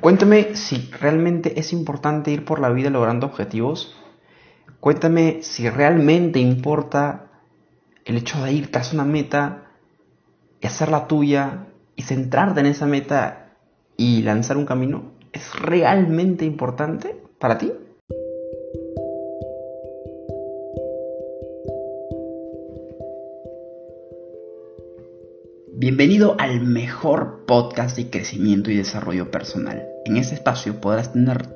[0.00, 3.96] Cuéntame si realmente es importante ir por la vida logrando objetivos.
[4.80, 7.30] Cuéntame si realmente importa
[8.04, 9.70] el hecho de ir tras una meta
[10.60, 13.56] y hacerla tuya y centrarte en esa meta
[13.96, 15.12] y lanzar un camino.
[15.32, 17.72] ¿Es realmente importante para ti?
[25.96, 29.86] Bienvenido al mejor podcast de crecimiento y desarrollo personal.
[30.04, 31.46] En este espacio podrás tener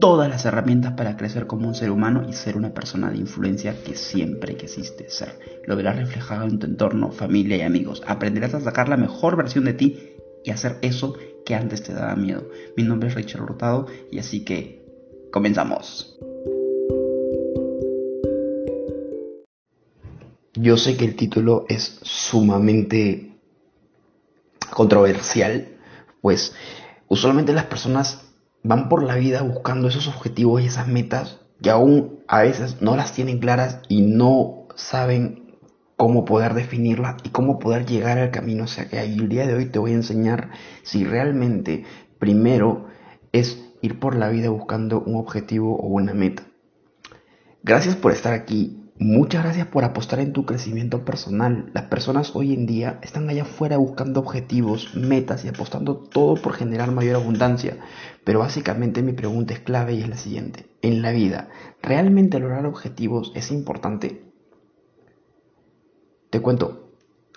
[0.00, 3.80] todas las herramientas para crecer como un ser humano y ser una persona de influencia
[3.84, 5.38] que siempre quisiste ser.
[5.66, 8.02] Lo verás reflejado en tu entorno, familia y amigos.
[8.08, 12.16] Aprenderás a sacar la mejor versión de ti y hacer eso que antes te daba
[12.16, 12.50] miedo.
[12.76, 14.84] Mi nombre es Richard Hurtado y así que
[15.30, 16.18] comenzamos.
[20.54, 23.35] Yo sé que el título es sumamente
[24.76, 25.68] controversial,
[26.20, 26.54] pues
[27.08, 28.26] usualmente las personas
[28.62, 32.94] van por la vida buscando esos objetivos y esas metas que aún a veces no
[32.94, 35.56] las tienen claras y no saben
[35.96, 39.64] cómo poder definirlas y cómo poder llegar al camino hacia que el día de hoy
[39.64, 40.50] te voy a enseñar
[40.82, 41.86] si realmente
[42.18, 42.88] primero
[43.32, 46.42] es ir por la vida buscando un objetivo o una meta.
[47.62, 51.70] Gracias por estar aquí Muchas gracias por apostar en tu crecimiento personal.
[51.74, 56.54] Las personas hoy en día están allá afuera buscando objetivos, metas y apostando todo por
[56.54, 57.76] generar mayor abundancia.
[58.24, 60.70] Pero básicamente mi pregunta es clave y es la siguiente.
[60.80, 61.50] En la vida,
[61.82, 64.32] ¿realmente lograr objetivos es importante?
[66.30, 66.94] Te cuento,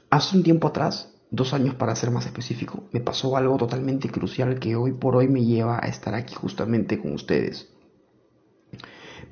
[0.09, 4.59] hace un tiempo atrás, dos años para ser más específico, me pasó algo totalmente crucial
[4.59, 7.67] que hoy por hoy me lleva a estar aquí justamente con ustedes.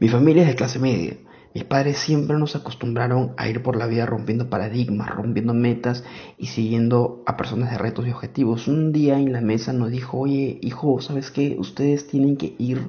[0.01, 1.17] Mi familia es de clase media
[1.53, 6.03] mis padres siempre nos acostumbraron a ir por la vida rompiendo paradigmas, rompiendo metas
[6.37, 8.67] y siguiendo a personas de retos y objetivos.
[8.67, 11.55] Un día en la mesa nos dijo, oye, hijo, ¿sabes qué?
[11.59, 12.85] Ustedes tienen que ir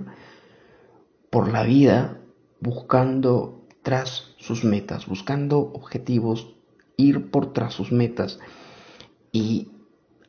[1.31, 2.19] por la vida
[2.61, 6.55] buscando tras sus metas, buscando objetivos,
[6.97, 8.39] ir por tras sus metas.
[9.33, 9.69] Y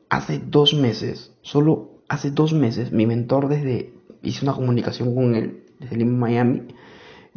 [0.10, 5.66] hace dos meses, solo hace dos meses, mi mentor desde, hice una comunicación con él
[5.80, 6.68] desde Lima, Miami,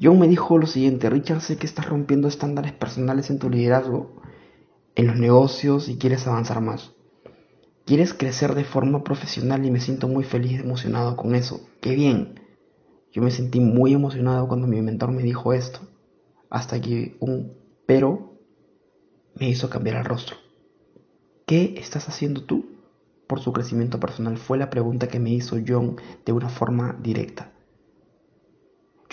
[0.00, 4.20] John me dijo lo siguiente, Richard, sé que estás rompiendo estándares personales en tu liderazgo,
[4.94, 6.92] en los negocios y quieres avanzar más.
[7.84, 11.68] Quieres crecer de forma profesional y me siento muy feliz y emocionado con eso.
[11.80, 12.40] ¡Qué bien!
[13.12, 15.80] Yo me sentí muy emocionado cuando mi mentor me dijo esto,
[16.48, 17.52] hasta que un
[17.84, 18.38] pero
[19.34, 20.36] me hizo cambiar el rostro.
[21.44, 22.66] ¿Qué estás haciendo tú
[23.26, 24.38] por su crecimiento personal?
[24.38, 27.52] Fue la pregunta que me hizo John de una forma directa.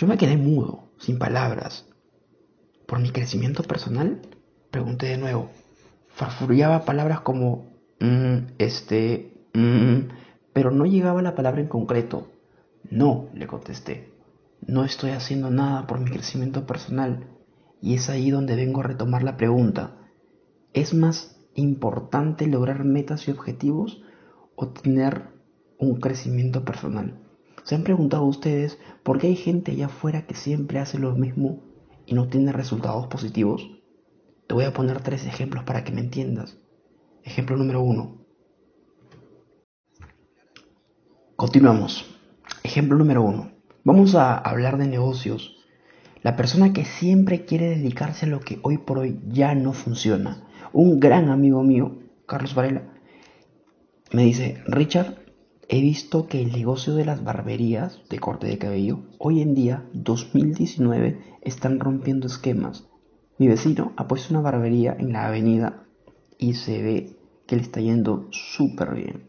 [0.00, 1.84] Yo me quedé mudo, sin palabras.
[2.86, 4.22] ¿Por mi crecimiento personal?
[4.70, 5.50] Pregunté de nuevo.
[6.08, 7.66] Farfullaba palabras como
[8.00, 10.08] mm, este, mm",
[10.54, 12.28] pero no llegaba la palabra en concreto.
[12.90, 14.10] No, le contesté.
[14.66, 17.26] No estoy haciendo nada por mi crecimiento personal.
[17.82, 19.98] Y es ahí donde vengo a retomar la pregunta.
[20.72, 24.00] ¿Es más importante lograr metas y objetivos
[24.56, 25.24] o tener
[25.76, 27.19] un crecimiento personal?
[27.64, 31.62] ¿Se han preguntado ustedes por qué hay gente allá afuera que siempre hace lo mismo
[32.06, 33.70] y no tiene resultados positivos?
[34.46, 36.58] Te voy a poner tres ejemplos para que me entiendas.
[37.22, 38.24] Ejemplo número uno.
[41.36, 42.18] Continuamos.
[42.62, 43.52] Ejemplo número uno.
[43.84, 45.56] Vamos a hablar de negocios.
[46.22, 50.46] La persona que siempre quiere dedicarse a lo que hoy por hoy ya no funciona.
[50.72, 52.82] Un gran amigo mío, Carlos Varela,
[54.12, 55.19] me dice, Richard,
[55.72, 59.84] he visto que el negocio de las barberías de corte de cabello hoy en día,
[59.92, 62.88] 2019, están rompiendo esquemas.
[63.38, 65.84] Mi vecino ha puesto una barbería en la avenida
[66.38, 67.16] y se ve
[67.46, 69.28] que le está yendo súper bien.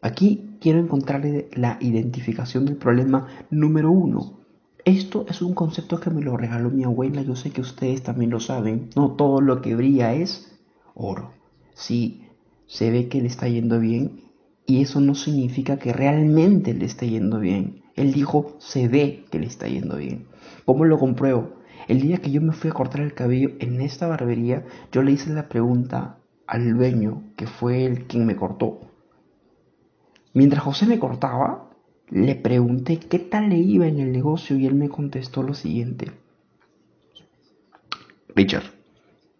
[0.00, 4.40] Aquí quiero encontrarle la identificación del problema número uno.
[4.86, 8.30] Esto es un concepto que me lo regaló mi abuela, yo sé que ustedes también
[8.30, 8.88] lo saben.
[8.96, 10.58] No todo lo que brilla es
[10.94, 11.32] oro.
[11.74, 12.22] Si
[12.66, 14.23] se ve que le está yendo bien,
[14.66, 17.82] y eso no significa que realmente le esté yendo bien.
[17.96, 20.26] Él dijo, se ve que le está yendo bien.
[20.64, 21.56] ¿Cómo lo compruebo?
[21.86, 25.12] El día que yo me fui a cortar el cabello en esta barbería, yo le
[25.12, 28.80] hice la pregunta al dueño, que fue el quien me cortó.
[30.32, 31.70] Mientras José me cortaba,
[32.10, 36.10] le pregunté qué tal le iba en el negocio y él me contestó lo siguiente.
[38.34, 38.64] Richard,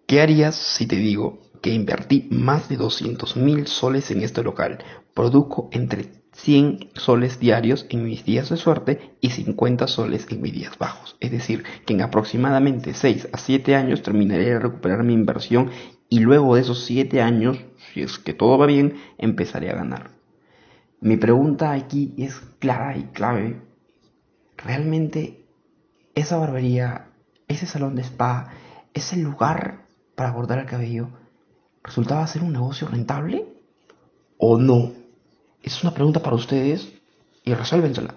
[0.07, 4.85] ¿qué harías si te digo que invertí más de 200 mil soles en este local.
[5.15, 10.53] Produjo entre 100 soles diarios en mis días de suerte y 50 soles en mis
[10.53, 11.17] días bajos.
[11.21, 15.71] Es decir, que en aproximadamente 6 a 7 años terminaré de recuperar mi inversión
[16.09, 17.59] y luego de esos 7 años,
[17.93, 20.11] si es que todo va bien, empezaré a ganar.
[21.01, 23.61] Mi pregunta aquí es clara y clave.
[24.57, 25.47] ¿Realmente
[26.15, 27.11] esa barbería,
[27.47, 28.51] ese salón de spa,
[28.95, 31.11] ese lugar para cortar el cabello,
[31.83, 33.47] resultaba ser un negocio rentable
[34.39, 35.04] o no?
[35.65, 36.93] Es una pregunta para ustedes
[37.43, 38.15] y resuélvensela.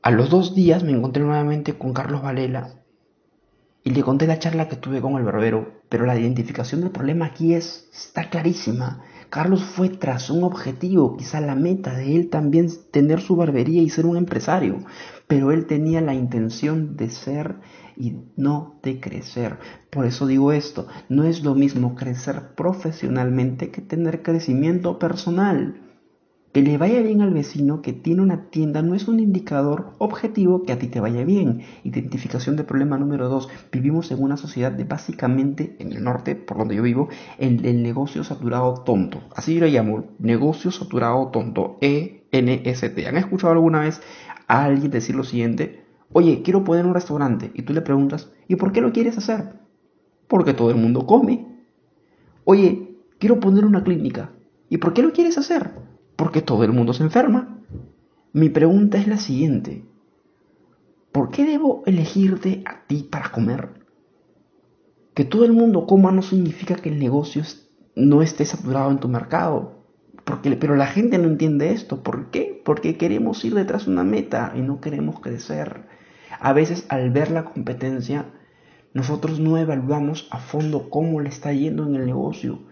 [0.00, 2.72] A los dos días me encontré nuevamente con Carlos Valela
[3.84, 7.26] y le conté la charla que tuve con el barbero, pero la identificación del problema
[7.26, 9.02] aquí es, está clarísima.
[9.28, 13.90] Carlos fue tras un objetivo, quizá la meta de él también tener su barbería y
[13.90, 14.78] ser un empresario,
[15.26, 17.56] pero él tenía la intención de ser
[17.94, 19.58] y no de crecer.
[19.90, 25.89] Por eso digo esto, no es lo mismo crecer profesionalmente que tener crecimiento personal.
[26.52, 30.64] Que le vaya bien al vecino que tiene una tienda no es un indicador objetivo
[30.64, 31.62] que a ti te vaya bien.
[31.84, 33.48] Identificación de problema número dos.
[33.70, 37.08] Vivimos en una sociedad de básicamente, en el norte, por donde yo vivo,
[37.38, 39.20] el, el negocio saturado tonto.
[39.36, 41.78] Así yo lo llamo, negocio saturado tonto.
[41.82, 43.06] E-N-S-T.
[43.06, 44.02] ¿Han escuchado alguna vez
[44.48, 45.84] a alguien decir lo siguiente?
[46.12, 47.52] Oye, quiero poner un restaurante.
[47.54, 49.52] Y tú le preguntas, ¿y por qué lo quieres hacer?
[50.26, 51.46] Porque todo el mundo come.
[52.42, 54.32] Oye, quiero poner una clínica.
[54.68, 55.89] ¿Y por qué lo quieres hacer?
[56.20, 57.62] Porque todo el mundo se enferma.
[58.34, 59.86] Mi pregunta es la siguiente.
[61.12, 63.70] ¿Por qué debo elegirte a ti para comer?
[65.14, 67.42] Que todo el mundo coma no significa que el negocio
[67.96, 69.86] no esté saturado en tu mercado.
[70.26, 72.02] Porque, pero la gente no entiende esto.
[72.02, 72.60] ¿Por qué?
[72.66, 75.86] Porque queremos ir detrás de una meta y no queremos crecer.
[76.38, 78.26] A veces al ver la competencia,
[78.92, 82.69] nosotros no evaluamos a fondo cómo le está yendo en el negocio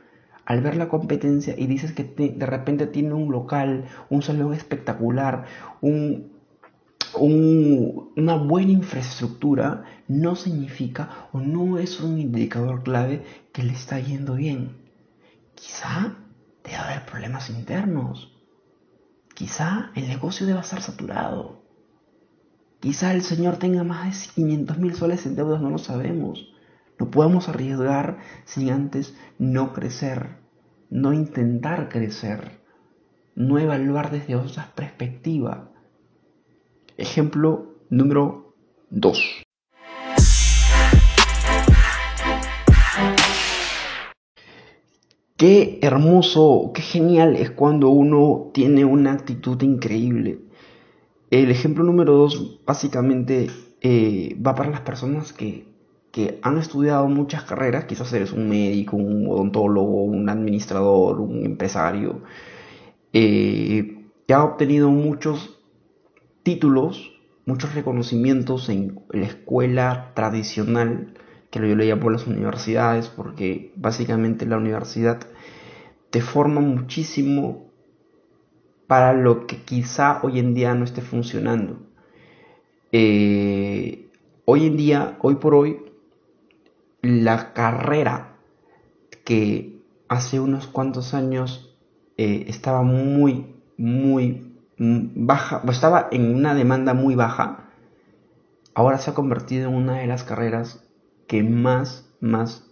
[0.48, 5.44] al ver la competencia y dices que de repente tiene un local, un salón espectacular,
[5.82, 6.32] un,
[7.20, 14.36] una buena infraestructura, no significa o no es un indicador clave que le está yendo
[14.36, 14.78] bien.
[15.54, 16.16] Quizá
[16.64, 18.34] debe haber problemas internos.
[19.34, 21.60] Quizá el negocio deba estar saturado.
[22.80, 26.54] Quizá el señor tenga más de 500 mil soles en deudas, no lo sabemos.
[26.98, 30.38] No podemos arriesgar sin antes no crecer,
[30.90, 32.60] no intentar crecer,
[33.36, 35.70] no evaluar desde otra perspectiva.
[36.96, 38.56] Ejemplo número
[38.90, 39.44] 2.
[45.36, 50.40] Qué hermoso, qué genial es cuando uno tiene una actitud increíble.
[51.30, 53.48] El ejemplo número 2 básicamente
[53.80, 55.77] eh, va para las personas que
[56.12, 62.22] que han estudiado muchas carreras, quizás eres un médico, un odontólogo, un administrador, un empresario,
[63.12, 65.58] eh, que ha obtenido muchos
[66.42, 67.12] títulos,
[67.46, 71.14] muchos reconocimientos en la escuela tradicional,
[71.50, 75.20] que yo le llamo las universidades, porque básicamente la universidad
[76.10, 77.68] te forma muchísimo
[78.86, 81.78] para lo que quizá hoy en día no esté funcionando.
[82.92, 84.08] Eh,
[84.46, 85.87] hoy en día, hoy por hoy,
[87.02, 88.36] la carrera
[89.24, 91.76] que hace unos cuantos años
[92.16, 97.70] eh, estaba muy, muy baja, estaba en una demanda muy baja,
[98.74, 100.84] ahora se ha convertido en una de las carreras
[101.26, 102.64] que más, más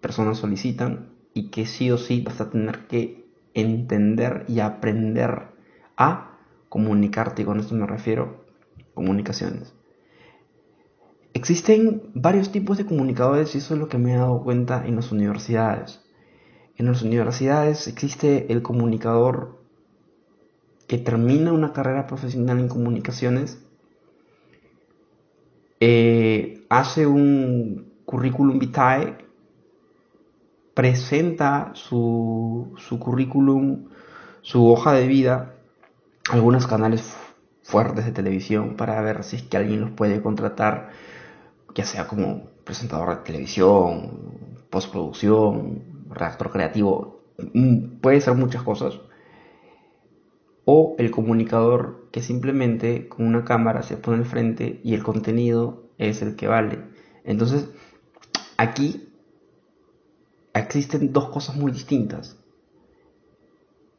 [0.00, 5.48] personas solicitan y que sí o sí vas a tener que entender y aprender
[5.96, 6.38] a
[6.68, 8.44] comunicarte, y con esto me refiero
[8.94, 9.74] comunicaciones.
[11.34, 14.94] Existen varios tipos de comunicadores y eso es lo que me he dado cuenta en
[14.94, 16.00] las universidades.
[16.76, 19.58] En las universidades existe el comunicador
[20.86, 23.58] que termina una carrera profesional en comunicaciones,
[25.80, 29.18] eh, hace un currículum vitae,
[30.72, 33.88] presenta su, su currículum,
[34.40, 35.56] su hoja de vida,
[36.30, 37.16] algunos canales
[37.62, 40.90] fuertes de televisión para ver si es que alguien los puede contratar
[41.74, 47.20] ya sea como presentador de televisión, postproducción, redactor creativo,
[47.52, 49.00] mm, puede ser muchas cosas.
[50.64, 55.90] O el comunicador que simplemente con una cámara se pone al frente y el contenido
[55.98, 56.78] es el que vale.
[57.24, 57.68] Entonces,
[58.56, 59.12] aquí
[60.54, 62.38] existen dos cosas muy distintas.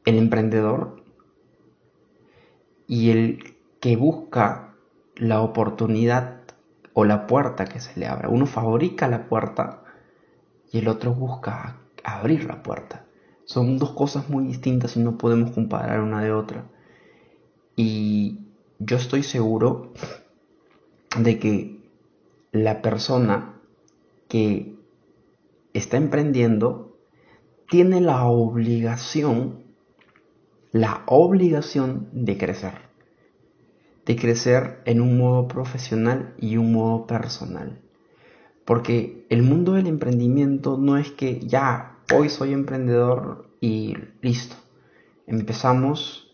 [0.05, 1.03] El emprendedor
[2.88, 4.75] y el que busca
[5.15, 6.34] la oportunidad
[6.95, 8.29] o la puerta que se le abra.
[8.29, 9.83] Uno fabrica la puerta
[10.71, 13.05] y el otro busca abrir la puerta.
[13.45, 16.65] Son dos cosas muy distintas y no podemos comparar una de otra.
[17.75, 18.39] Y
[18.79, 19.93] yo estoy seguro
[21.19, 21.83] de que
[22.51, 23.59] la persona
[24.27, 24.75] que
[25.73, 26.97] está emprendiendo
[27.67, 29.65] tiene la obligación
[30.75, 32.73] la obligación de crecer.
[34.05, 37.79] De crecer en un modo profesional y un modo personal.
[38.65, 44.55] Porque el mundo del emprendimiento no es que ya, hoy soy emprendedor y listo.
[45.27, 46.31] Empezamos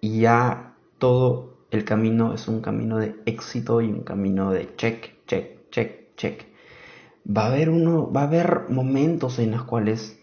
[0.00, 5.14] y ya todo el camino es un camino de éxito y un camino de check,
[5.26, 6.44] check, check, check.
[7.26, 10.18] Va a haber uno, va a haber momentos en los cuales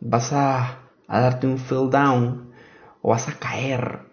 [0.00, 2.50] vas a, a darte un feel down
[3.02, 4.05] o vas a caer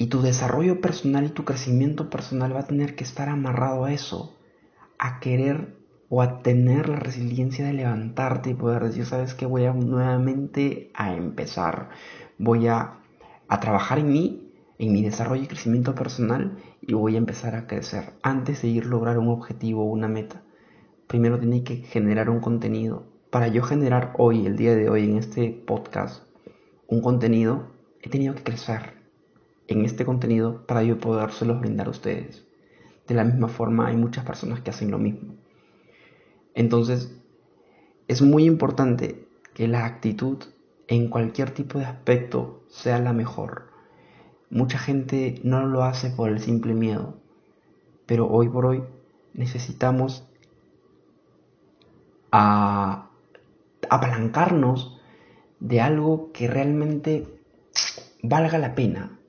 [0.00, 3.92] y tu desarrollo personal y tu crecimiento personal va a tener que estar amarrado a
[3.92, 4.34] eso,
[4.98, 5.76] a querer
[6.08, 10.90] o a tener la resiliencia de levantarte y poder decir, sabes que voy a nuevamente
[10.94, 11.90] a empezar,
[12.38, 12.94] voy a,
[13.46, 17.66] a trabajar en mí, en mi desarrollo y crecimiento personal y voy a empezar a
[17.66, 20.40] crecer antes de ir a lograr un objetivo o una meta.
[21.08, 23.04] Primero tiene que generar un contenido.
[23.28, 26.24] Para yo generar hoy, el día de hoy, en este podcast,
[26.88, 27.66] un contenido,
[28.00, 28.99] he tenido que crecer
[29.70, 32.44] en este contenido para yo podérselos brindar a ustedes.
[33.06, 35.34] De la misma forma, hay muchas personas que hacen lo mismo.
[36.54, 37.16] Entonces,
[38.08, 39.24] es muy importante
[39.54, 40.38] que la actitud
[40.88, 43.70] en cualquier tipo de aspecto sea la mejor.
[44.50, 47.14] Mucha gente no lo hace por el simple miedo,
[48.06, 48.82] pero hoy por hoy
[49.34, 50.26] necesitamos
[53.88, 55.00] apalancarnos
[55.60, 57.28] de algo que realmente
[58.22, 59.19] valga la pena.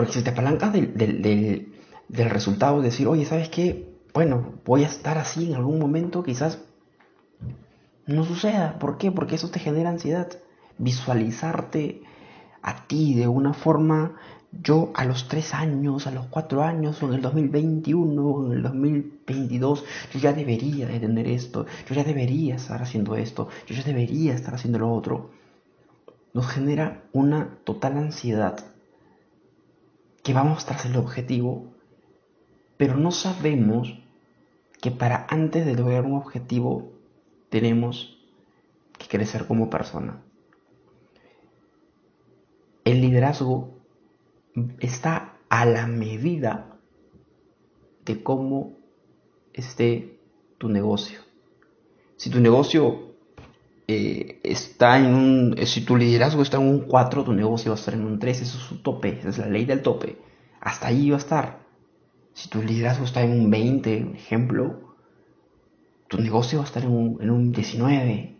[0.00, 1.74] Porque si te apalancas del, del, del,
[2.08, 3.90] del resultado, decir, oye, ¿sabes qué?
[4.14, 6.58] bueno, voy a estar así en algún momento, quizás
[8.06, 8.78] no suceda.
[8.78, 9.12] ¿Por qué?
[9.12, 10.28] Porque eso te genera ansiedad.
[10.78, 12.02] Visualizarte
[12.62, 14.16] a ti de una forma,
[14.52, 18.52] yo a los 3 años, a los 4 años, o en el 2021, o en
[18.52, 23.76] el 2022, yo ya debería de tener esto, yo ya debería estar haciendo esto, yo
[23.76, 25.30] ya debería estar haciendo lo otro.
[26.32, 28.69] Nos genera una total ansiedad
[30.22, 31.70] que vamos tras el objetivo
[32.80, 33.94] pero no sabemos
[34.80, 36.94] que para antes de lograr un objetivo
[37.50, 38.18] tenemos
[38.96, 40.22] que crecer como persona.
[42.86, 43.74] El liderazgo
[44.78, 46.78] está a la medida
[48.06, 48.78] de cómo
[49.52, 50.18] esté
[50.56, 51.20] tu negocio.
[52.16, 53.09] Si tu negocio
[53.92, 57.80] eh, está en un, si tu liderazgo está en un 4, tu negocio va a
[57.80, 60.16] estar en un 3, eso es su tope, esa es la ley del tope.
[60.60, 61.66] Hasta ahí va a estar.
[62.32, 64.94] Si tu liderazgo está en un 20, un ejemplo,
[66.08, 68.36] tu negocio va a estar en un, en un 19.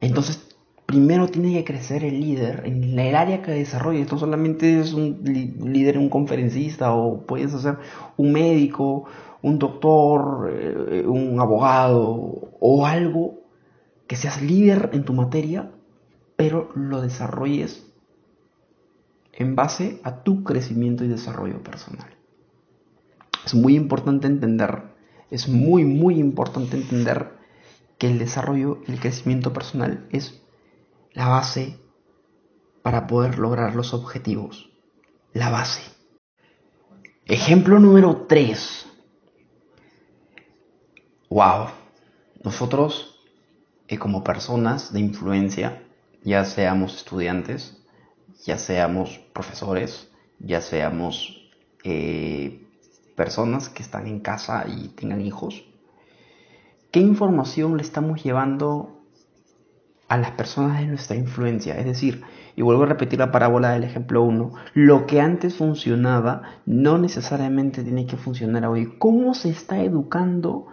[0.00, 0.45] Entonces,
[0.86, 4.00] primero tiene que crecer el líder en el área que desarrolla.
[4.00, 7.78] Esto solamente es un líder, un conferencista, o puedes ser
[8.16, 9.04] un médico,
[9.42, 13.40] un doctor, eh, un abogado, o algo
[14.06, 15.72] que seas líder en tu materia,
[16.36, 17.84] pero lo desarrolles
[19.32, 22.08] en base a tu crecimiento y desarrollo personal.
[23.44, 24.82] Es muy importante entender,
[25.30, 27.32] es muy, muy importante entender
[27.98, 30.42] que el desarrollo el crecimiento personal es
[31.16, 31.78] la base
[32.82, 34.70] para poder lograr los objetivos.
[35.32, 35.82] La base.
[37.24, 38.86] Ejemplo número 3.
[41.30, 41.68] Wow.
[42.44, 43.18] Nosotros,
[43.88, 45.82] eh, como personas de influencia,
[46.22, 47.82] ya seamos estudiantes,
[48.44, 51.50] ya seamos profesores, ya seamos
[51.82, 52.68] eh,
[53.16, 55.64] personas que están en casa y tengan hijos,
[56.90, 58.95] ¿qué información le estamos llevando
[60.08, 61.78] a las personas de nuestra influencia?
[61.78, 62.22] Es decir,
[62.54, 67.82] y vuelvo a repetir la parábola del ejemplo 1, lo que antes funcionaba no necesariamente
[67.82, 68.94] tiene que funcionar hoy.
[68.98, 70.66] ¿Cómo se está educando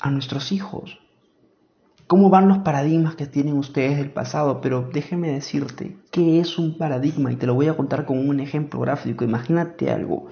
[0.00, 0.98] a nuestros hijos?
[2.06, 6.76] cómo van los paradigmas que tienen ustedes del pasado, pero déjeme decirte qué es un
[6.76, 9.24] paradigma y te lo voy a contar con un ejemplo gráfico.
[9.24, 10.26] Imagínate algo.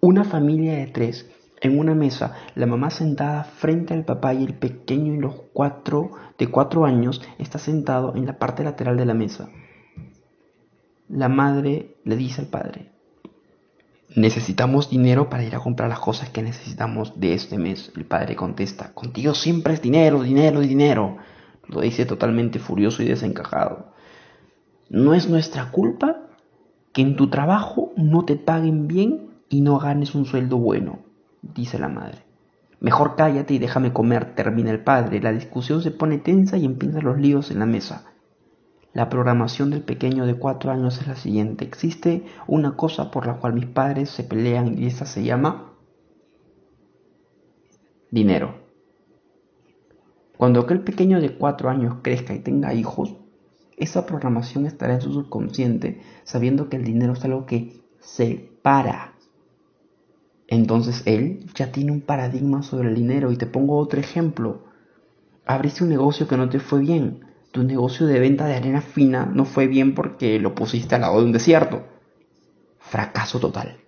[0.00, 4.54] Una familia de tres en una mesa, la mamá sentada frente al papá y el
[4.54, 9.14] pequeño y los cuatro de cuatro años está sentado en la parte lateral de la
[9.14, 9.50] mesa.
[11.08, 12.92] La madre le dice al padre,
[14.16, 17.92] Necesitamos dinero para ir a comprar las cosas que necesitamos de este mes.
[17.94, 21.18] El padre contesta, contigo siempre es dinero, dinero, dinero.
[21.68, 23.92] Lo dice totalmente furioso y desencajado.
[24.88, 26.16] No es nuestra culpa
[26.92, 31.04] que en tu trabajo no te paguen bien y no ganes un sueldo bueno,
[31.42, 32.24] dice la madre.
[32.80, 35.20] Mejor cállate y déjame comer, termina el padre.
[35.20, 38.06] La discusión se pone tensa y empiezan los líos en la mesa.
[38.92, 41.64] La programación del pequeño de cuatro años es la siguiente.
[41.64, 45.70] Existe una cosa por la cual mis padres se pelean y esa se llama
[48.10, 48.54] dinero.
[50.36, 53.14] Cuando aquel pequeño de 4 años crezca y tenga hijos,
[53.76, 59.09] esa programación estará en su subconsciente sabiendo que el dinero es algo que se para.
[60.50, 64.64] Entonces él ya tiene un paradigma sobre el dinero y te pongo otro ejemplo.
[65.46, 67.24] Abriste un negocio que no te fue bien.
[67.52, 71.20] Tu negocio de venta de arena fina no fue bien porque lo pusiste al lado
[71.20, 71.84] de un desierto.
[72.80, 73.78] Fracaso total.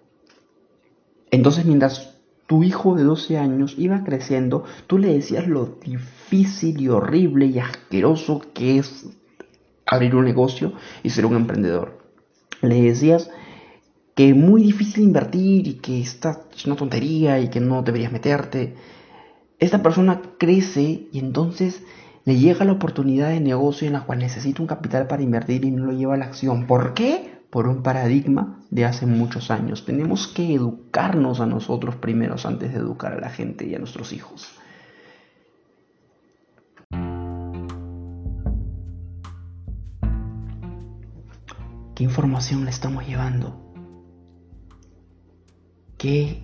[1.32, 2.14] Entonces mientras
[2.46, 7.58] tu hijo de 12 años iba creciendo, tú le decías lo difícil y horrible y
[7.58, 9.06] asqueroso que es
[9.84, 11.98] abrir un negocio y ser un emprendedor.
[12.60, 13.30] Le decías
[14.14, 18.12] que es muy difícil invertir y que está es una tontería y que no deberías
[18.12, 18.74] meterte.
[19.58, 21.82] Esta persona crece y entonces
[22.24, 25.70] le llega la oportunidad de negocio en la cual necesita un capital para invertir y
[25.70, 26.66] no lo lleva a la acción.
[26.66, 27.42] ¿Por qué?
[27.50, 29.84] Por un paradigma de hace muchos años.
[29.84, 34.12] Tenemos que educarnos a nosotros primeros antes de educar a la gente y a nuestros
[34.12, 34.52] hijos.
[41.94, 43.71] ¿Qué información le estamos llevando?
[46.02, 46.42] ¿Qué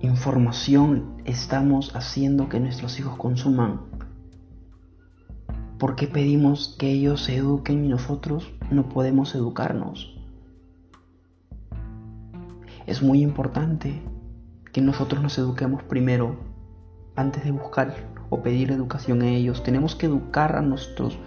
[0.00, 3.80] información estamos haciendo que nuestros hijos consuman?
[5.76, 10.16] ¿Por qué pedimos que ellos se eduquen y nosotros no podemos educarnos?
[12.86, 14.00] Es muy importante
[14.72, 16.36] que nosotros nos eduquemos primero
[17.16, 17.96] antes de buscar
[18.30, 19.64] o pedir educación a ellos.
[19.64, 21.18] Tenemos que educar a nuestros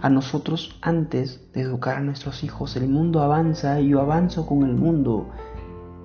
[0.00, 2.76] a nosotros antes de educar a nuestros hijos.
[2.76, 5.28] El mundo avanza y yo avanzo con el mundo.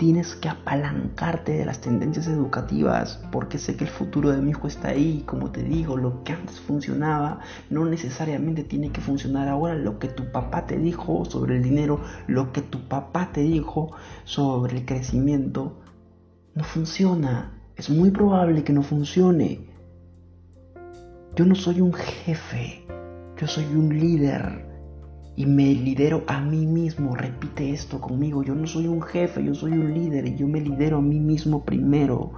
[0.01, 4.65] Tienes que apalancarte de las tendencias educativas porque sé que el futuro de mi hijo
[4.65, 5.21] está ahí.
[5.27, 9.75] Como te digo, lo que antes funcionaba no necesariamente tiene que funcionar ahora.
[9.75, 13.91] Lo que tu papá te dijo sobre el dinero, lo que tu papá te dijo
[14.23, 15.83] sobre el crecimiento,
[16.55, 17.61] no funciona.
[17.75, 19.69] Es muy probable que no funcione.
[21.35, 22.87] Yo no soy un jefe,
[23.37, 24.70] yo soy un líder
[25.35, 27.15] y me lidero a mí mismo.
[27.15, 30.61] Repite esto conmigo, yo no soy un jefe, yo soy un líder y yo me
[30.61, 32.33] lidero a mí mismo primero.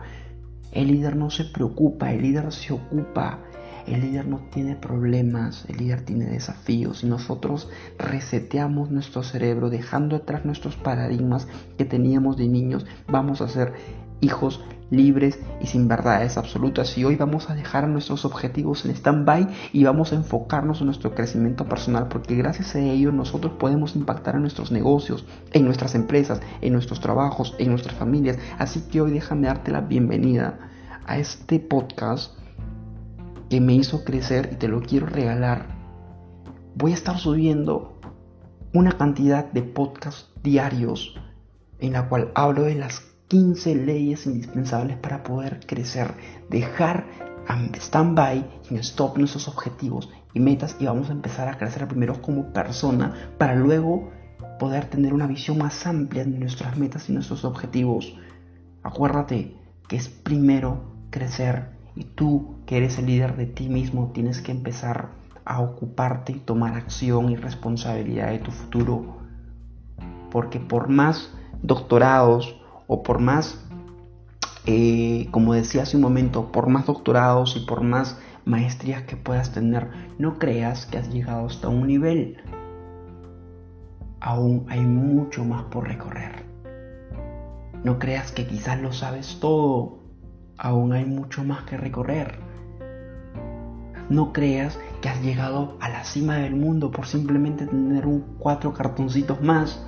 [0.72, 3.40] El líder no se preocupa, el líder se ocupa.
[3.86, 10.16] El líder no tiene problemas, el líder tiene desafíos y nosotros reseteamos nuestro cerebro dejando
[10.16, 12.86] atrás nuestros paradigmas que teníamos de niños.
[13.08, 13.74] Vamos a ser
[14.22, 16.98] hijos libres y sin verdades absolutas.
[16.98, 21.16] Y hoy vamos a dejar nuestros objetivos en stand-by y vamos a enfocarnos en nuestro
[21.16, 26.42] crecimiento personal, porque gracias a ello nosotros podemos impactar en nuestros negocios, en nuestras empresas,
[26.62, 28.38] en nuestros trabajos, en nuestras familias.
[28.58, 30.60] Así que hoy déjame darte la bienvenida
[31.06, 32.38] a este podcast
[33.50, 35.68] que me hizo crecer y te lo quiero regalar.
[36.76, 38.00] Voy a estar subiendo
[38.74, 41.16] una cantidad de podcasts diarios
[41.80, 46.14] en la cual hablo de las 15 leyes indispensables para poder crecer,
[46.52, 47.08] dejar
[47.80, 52.54] stand-by en stop nuestros objetivos y metas y vamos a empezar a crecer primero como
[52.54, 54.12] persona para luego
[54.60, 58.16] poder tener una visión más amplia de nuestras metas y nuestros objetivos.
[58.84, 64.42] Acuérdate que es primero crecer y tú que eres el líder de ti mismo tienes
[64.42, 65.10] que empezar
[65.44, 69.18] a ocuparte y tomar acción y responsabilidad de tu futuro.
[70.30, 71.32] Porque por más
[71.64, 73.60] doctorados, o por más,
[74.66, 79.52] eh, como decía hace un momento, por más doctorados y por más maestrías que puedas
[79.52, 82.38] tener, no creas que has llegado hasta un nivel.
[84.20, 86.46] Aún hay mucho más por recorrer.
[87.84, 90.00] No creas que quizás lo sabes todo.
[90.58, 92.40] Aún hay mucho más que recorrer.
[94.10, 98.74] No creas que has llegado a la cima del mundo por simplemente tener un cuatro
[98.74, 99.86] cartoncitos más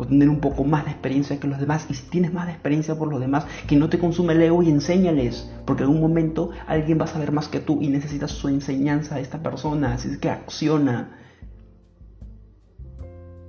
[0.00, 1.86] o tener un poco más de experiencia que los demás.
[1.90, 4.62] Y si tienes más de experiencia por los demás, que no te consume el ego
[4.62, 8.30] y enséñales, porque en un momento alguien va a saber más que tú y necesitas
[8.30, 11.18] su enseñanza de esta persona, así es que acciona.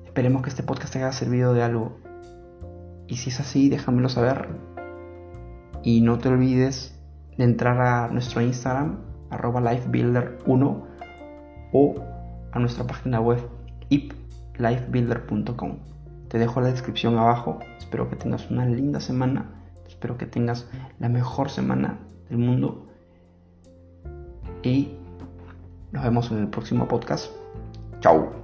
[0.06, 1.98] Esperemos que este podcast te haya servido de algo.
[3.08, 4.50] Y si es así, déjamelo saber.
[5.84, 7.00] Y no te olvides
[7.38, 10.84] de entrar a nuestro Instagram, arroba lifebuilder1
[11.72, 11.96] o
[12.52, 13.40] a nuestra página web
[13.88, 15.78] iplifebuilder.com.
[16.32, 17.60] Te dejo la descripción abajo.
[17.78, 19.50] Espero que tengas una linda semana.
[19.86, 20.66] Espero que tengas
[20.98, 22.88] la mejor semana del mundo.
[24.64, 24.94] Y
[25.92, 27.34] nos vemos en el próximo podcast.
[28.00, 28.41] Chao.